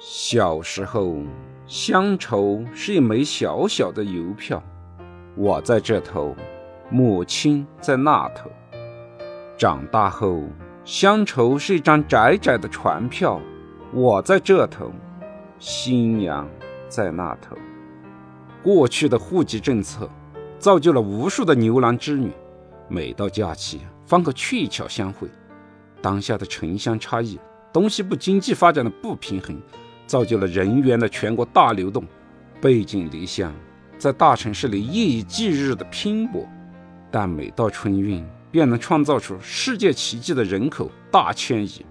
[0.00, 1.16] 小时候，
[1.66, 4.62] 乡愁是一枚小小的邮票，
[5.34, 6.36] 我在这头，
[6.88, 8.48] 母亲在那头。
[9.56, 10.44] 长大后，
[10.84, 13.40] 乡愁是一张窄窄的船票，
[13.92, 14.92] 我在这头，
[15.58, 16.48] 新娘
[16.88, 17.56] 在那头。
[18.62, 20.08] 过去的户籍政策，
[20.60, 22.30] 造就了无数的牛郎织女，
[22.86, 25.28] 每到假期方可鹊桥相会。
[26.00, 27.36] 当下的城乡差异，
[27.72, 29.60] 东西部经济发展的不平衡。
[30.08, 32.02] 造就了人员的全国大流动，
[32.62, 33.54] 背井离乡，
[33.98, 36.48] 在大城市里夜以继日的拼搏，
[37.10, 41.84] 但每到春运，便能创造出世界奇迹的人口大迁移。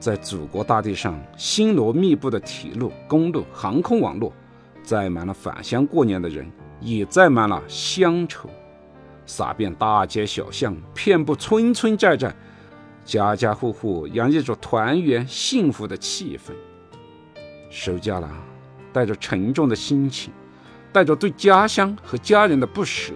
[0.00, 4.32] 在祖国大地上，星罗密布的铁路、公路、航空网络，
[4.82, 6.50] 载满了返乡过年的人，
[6.80, 8.48] 也载满了乡愁，
[9.26, 12.34] 洒遍大街小巷，遍布村村寨寨，
[13.04, 16.52] 家家户户洋溢着团圆幸福的气氛。
[17.74, 18.30] 收假了，
[18.92, 20.32] 带着沉重的心情，
[20.92, 23.12] 带着对家乡和家人的不舍，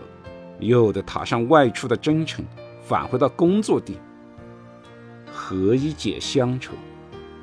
[0.58, 2.44] 又得踏上外出的征程，
[2.82, 3.96] 返回到工作地。
[5.32, 6.72] 何以解乡愁？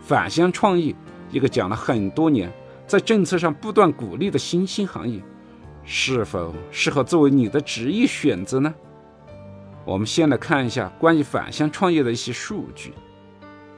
[0.02, 0.94] 返乡创业，
[1.32, 2.52] 一个讲了很多年，
[2.86, 5.24] 在政策上不断鼓励的新兴行业，
[5.86, 8.76] 是否适合作为你的职业选择呢？
[9.86, 12.94] 我们先来看一下关于返乡创业的一些数据。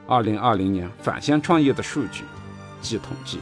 [0.08, 2.23] 二零二零年返乡创业的数据。
[2.81, 3.39] 据统计，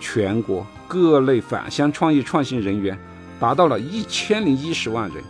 [0.00, 2.98] 全国各类返乡创业创新人员
[3.38, 5.22] 达到了一千零一十万人，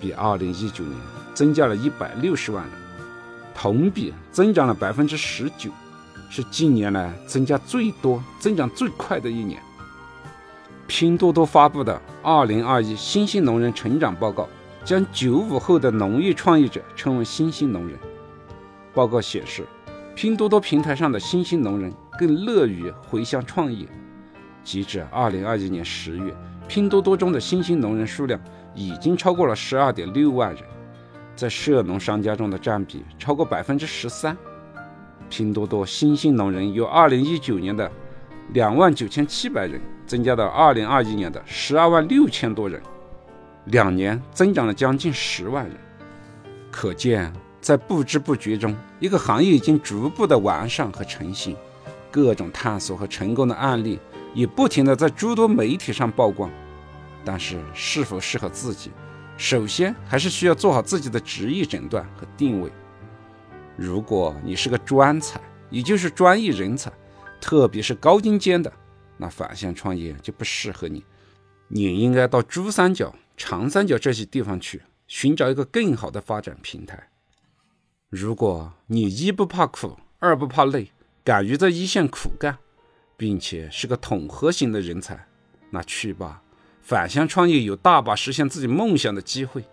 [0.00, 0.96] 比二零一九年
[1.34, 2.72] 增加了一百六十万人，
[3.54, 5.70] 同比增长了百分之十九，
[6.30, 9.60] 是近年来增加最多、增长最快的一年。
[10.86, 14.44] 拼多多发布的《二零二一新兴农人成长报告》
[14.84, 17.98] 将九五后的农业创业者称为新兴农人。
[18.94, 19.66] 报告显示，
[20.14, 21.92] 拼多多平台上的新兴农人。
[22.18, 23.86] 更乐于回乡创业。
[24.64, 26.34] 截至二零二一年十月，
[26.66, 28.40] 拼多多中的新兴农人数量
[28.74, 30.62] 已经超过了十二点六万人，
[31.36, 34.36] 在涉农商家中的占比超过百分之十三。
[35.28, 37.90] 拼多多新兴农人由二零一九年的
[38.52, 42.80] 两万九千七百人增加到二零二一年的十二万六千多人，
[43.66, 45.76] 两年增长了将近十万人。
[46.70, 51.56] 可见，在不知不觉中，一个行业已经逐步的完善和成型。
[52.10, 53.98] 各种探索和成功的案例
[54.34, 56.50] 也不停地在诸多媒体上曝光，
[57.24, 58.90] 但是是否适合自己，
[59.36, 62.70] 首先还是需要做好自己的职业诊断和定位。
[63.76, 65.40] 如果你是个专才，
[65.70, 66.90] 也就是专业人才，
[67.40, 68.72] 特别是高精尖的，
[69.16, 71.04] 那返乡创业就不适合你。
[71.68, 77.08] 你应该到珠三角、长三角这些地方去，寻找一个更好的发展平台。
[78.08, 80.92] 如果你一不怕苦，二不怕累。
[81.26, 82.56] 敢于在一线苦干，
[83.16, 85.26] 并且是个统合型的人才，
[85.70, 86.40] 那去吧！
[86.82, 89.64] 返乡创业有大把实现自己梦想的机会。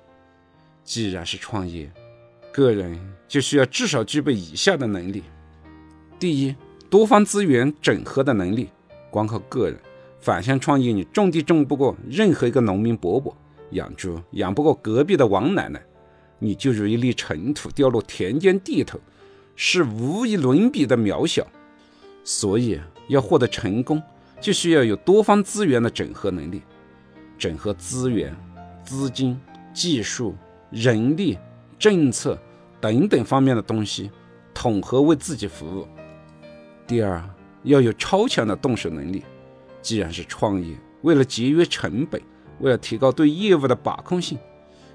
[0.84, 1.92] 既然是创业，
[2.52, 5.22] 个人就需要至少具备以下的能力：
[6.18, 6.56] 第一，
[6.90, 8.72] 多方资源整合的能力。
[9.12, 9.78] 光靠个人
[10.20, 13.38] 返乡创业，你种地种不过任何一个农民伯伯，
[13.74, 15.80] 养猪养不过隔壁的王奶奶，
[16.40, 19.00] 你就如一粒尘土掉落田间地头。
[19.56, 21.46] 是无与伦比的渺小，
[22.24, 24.02] 所以要获得成功，
[24.42, 26.62] 就需要有多方资源的整合能力，
[27.38, 28.36] 整合资源、
[28.84, 29.40] 资金、
[29.74, 30.36] 技术、
[30.72, 31.38] 人力、
[31.78, 32.38] 政策
[32.82, 34.10] 等等方面的东西，
[34.54, 35.88] 统合为自己服务。
[36.88, 37.24] 第二，
[37.64, 39.24] 要有超强的动手能力。
[39.82, 42.22] 既然是创业，为了节约成本，
[42.60, 44.38] 为了提高对业务的把控性，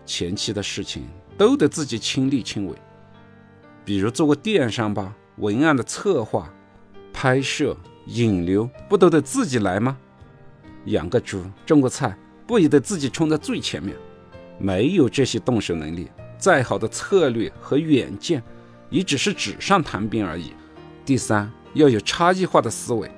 [0.07, 2.75] 前期的事情都得自己亲力亲为。
[3.89, 6.53] 比如做个电商吧，文案的策划、
[7.11, 9.97] 拍摄、引流，不都得自己来吗？
[10.85, 12.15] 养个猪、种个菜，
[12.47, 13.97] 不也得自己冲在最前面？
[14.59, 18.43] 没有这些动手能力，再好的策略和远见，
[18.91, 20.53] 也只是纸上谈兵而已。
[21.07, 23.11] 第三，要有差异化的思维。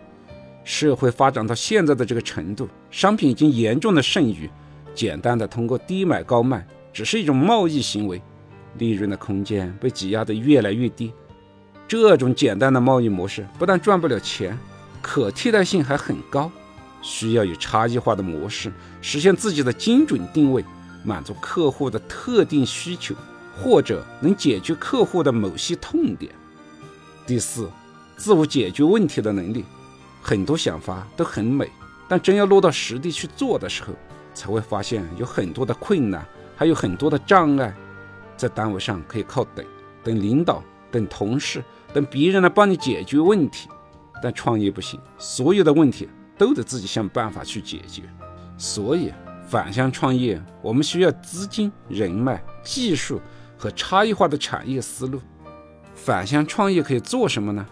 [0.63, 4.49] 社会发展到现在的这个程度，商品已经严重的剩余，
[4.95, 8.23] 简单的通过低买高卖，只是一种贸易行为。
[8.79, 11.13] 利润的空间被挤压得越来越低，
[11.89, 14.59] 这种简单的贸易模式不但赚不了钱，
[15.03, 16.51] 可替代性还很高。
[17.03, 18.71] 需要有差异化的模式，
[19.01, 20.63] 实现自己的精准定位，
[21.03, 23.15] 满足客户的特定需求，
[23.57, 26.31] 或者能解决客户的某些痛点。
[27.27, 27.71] 第四，
[28.17, 29.65] 自我解决问题的能力。
[30.21, 31.71] 很多想法都很美，
[32.07, 33.95] 但真要落到实地去做的时候，
[34.35, 36.23] 才会发现有很多的困难，
[36.55, 37.75] 还有很多的障碍。
[38.41, 39.63] 在单位上可以靠等，
[40.03, 43.69] 等领导，等同事，等别人来帮你解决问题，
[44.23, 46.09] 但创业不行，所有的问题
[46.39, 48.05] 都得自己想办法去解决。
[48.57, 49.13] 所以，
[49.47, 53.21] 返乡创业，我们需要资金、人脉、技术
[53.59, 55.21] 和差异化的产业思路。
[55.95, 57.67] 返乡创业可以做什么呢？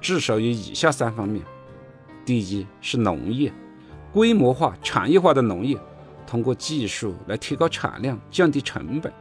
[0.00, 1.44] 至少有以下三方面：
[2.24, 3.52] 第一是农业，
[4.12, 5.78] 规模化、产业化的农业，
[6.26, 9.12] 通过技术来提高产量、降低成本；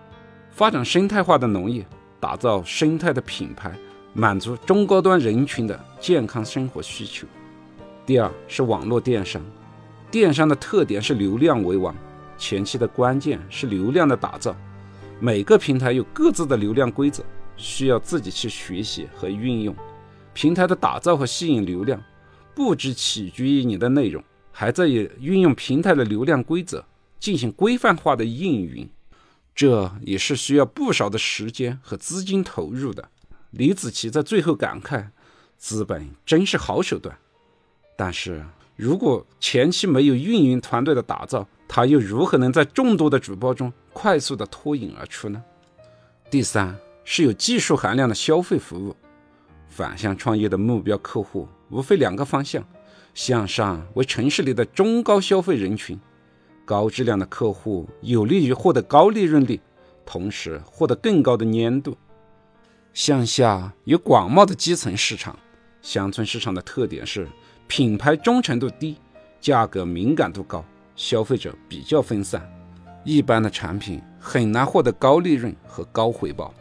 [0.56, 1.86] 发展生态化的农业，
[2.18, 3.78] 打造生态的品牌。
[4.14, 7.28] 满足中高端人群的健康生活需求。
[8.06, 9.44] 第二是网络电商，
[10.10, 11.94] 电商的特点是流量为王，
[12.38, 14.56] 前期的关键是流量的打造。
[15.20, 17.22] 每个平台有各自的流量规则，
[17.58, 19.76] 需要自己去学习和运用。
[20.34, 22.02] 平台的打造和吸引流量，
[22.54, 24.24] 不只取决于你的内容，
[24.54, 26.82] 还在于运用平台的流量规则
[27.20, 28.90] 进行规范化的运营，
[29.56, 33.10] 这也是需要不少的时间和资金投入的。
[33.52, 35.08] 李子柒在最后感慨
[35.58, 37.18] ：“资本真是好手段。”
[37.98, 45.42] 但是如果前期没有运营团队的打造，他又如何能在众多的主播中快速的脱颖而出呢？
[46.30, 48.94] 第三是有技术含量的消费服务。
[49.70, 52.62] 反向创业的目标客户无非两个方向：
[53.14, 55.98] 向上为城市里的中高消费人群，
[56.66, 59.62] 高质量的客户有利于获得高利润率，
[60.06, 61.96] 同时获得更高的粘度。
[62.94, 65.38] 向下有广袤的基层市场，
[65.82, 67.28] 乡村市场的特点是
[67.68, 68.98] 品牌忠诚度低，
[69.40, 70.66] 价格敏感度高，
[70.96, 72.42] 消费者比较分散，
[73.04, 76.54] 一般的产品很难获得高利润和高回报，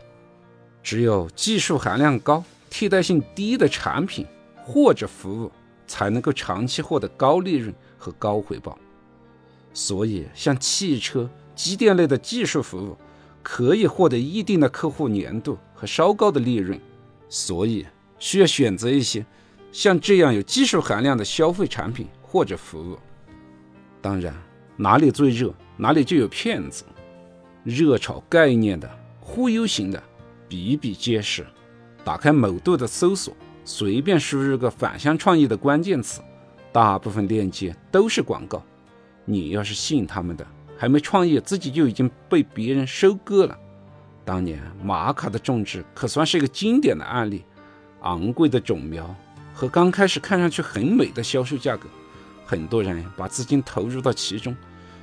[0.83, 4.27] 只有技术含量高、替代性低的产品
[4.65, 5.51] 或者服务
[5.87, 8.77] 才能够长期获得高利润和高回报。
[9.75, 12.97] 所以，像汽车、机电类的技术服务。
[13.47, 16.81] 可以获得一定的客户粘度和稍高的利润，
[17.29, 17.85] 所以
[18.19, 19.27] 需要选择一些
[19.71, 22.99] 像这样有技术含量的消费产品或者服务。
[24.01, 24.35] 当然，
[24.79, 26.85] 哪里最热，哪里就有骗子，
[27.65, 30.03] 热炒概念的、忽悠型的
[30.49, 31.47] 比比皆是。
[32.03, 36.23] 打开某度的搜索，随便输入个“反向创业”的关键词，
[36.73, 38.65] 大部分链接都是广告。
[39.25, 40.47] 你要是信他们的。
[40.77, 43.57] 还没创业，自己就已经被别人收割了。
[44.25, 47.45] 当年玛卡的种植可算是一个经典的案例。
[48.01, 49.15] 昂贵的种苗
[49.55, 51.89] 和刚开始看上去很美的销售价格，
[52.45, 54.55] 很多人把资金投入到其中，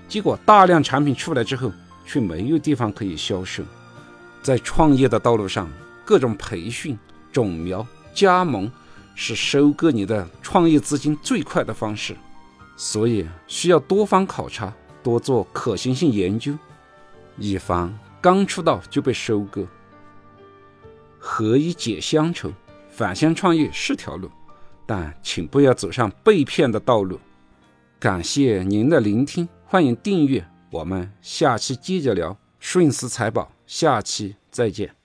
[0.08, 1.72] 结果大量产品出来之后，
[2.06, 3.64] 却没有地方可以销售。
[4.44, 5.68] 在创业的道路上，
[6.06, 6.96] 各种培训、
[7.32, 8.72] 种苗、加盟，
[9.16, 12.16] 是收割你的创业资金最快的方式。
[12.76, 14.74] 所以需要多方考察。
[15.04, 16.56] 多做可行性研究，
[17.36, 17.92] 以防
[18.22, 19.68] 刚出道就被收割。
[21.18, 22.54] 何以解乡愁？
[22.92, 24.30] 返乡创业是条路，
[24.86, 27.20] 但请不要走上被骗的道路。
[28.00, 32.38] 感谢您的聆听，欢迎订阅，我们下期接着聊。
[32.60, 35.01] 顺思财宝，下期再见。